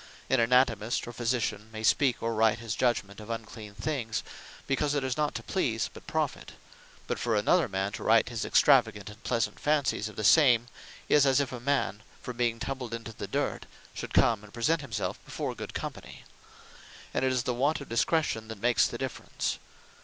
An 0.31 0.39
Anatomist, 0.39 1.05
or 1.05 1.11
a 1.11 1.13
Physitian 1.13 1.71
may 1.71 1.83
speak, 1.83 2.23
or 2.23 2.33
write 2.33 2.57
his 2.57 2.73
judgement 2.75 3.19
of 3.19 3.29
unclean 3.29 3.75
things; 3.75 4.23
because 4.65 4.95
it 4.95 5.03
is 5.03 5.15
not 5.15 5.35
to 5.35 5.43
please, 5.43 5.91
but 5.93 6.07
profit: 6.07 6.53
but 7.05 7.19
for 7.19 7.35
another 7.35 7.69
man 7.69 7.91
to 7.91 8.03
write 8.03 8.29
his 8.29 8.43
extravagant, 8.43 9.11
and 9.11 9.21
pleasant 9.23 9.59
fancies 9.59 10.09
of 10.09 10.15
the 10.15 10.23
same, 10.23 10.69
is 11.07 11.27
as 11.27 11.39
if 11.39 11.51
a 11.51 11.59
man, 11.59 12.01
from 12.19 12.37
being 12.37 12.57
tumbled 12.57 12.95
into 12.95 13.13
the 13.13 13.27
dirt, 13.27 13.67
should 13.93 14.11
come 14.15 14.43
and 14.43 14.51
present 14.55 14.81
himselfe 14.81 15.23
before 15.23 15.53
good 15.53 15.75
company. 15.75 16.23
And 17.13 17.21
'tis 17.21 17.43
the 17.43 17.53
want 17.53 17.79
of 17.79 17.87
Discretion 17.87 18.47
that 18.47 18.57
makes 18.59 18.87
the 18.87 18.97
difference. 18.97 19.59